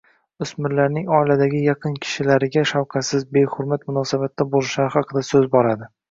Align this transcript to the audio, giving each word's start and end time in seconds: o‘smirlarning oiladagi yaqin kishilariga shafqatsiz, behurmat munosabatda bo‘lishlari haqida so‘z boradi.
o‘smirlarning 0.43 1.09
oiladagi 1.17 1.59
yaqin 1.65 1.97
kishilariga 2.05 2.63
shafqatsiz, 2.71 3.25
behurmat 3.37 3.85
munosabatda 3.91 4.47
bo‘lishlari 4.55 4.91
haqida 4.97 5.23
so‘z 5.29 5.47
boradi. 5.57 5.91